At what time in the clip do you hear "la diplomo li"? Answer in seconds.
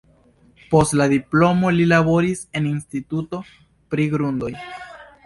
1.01-1.85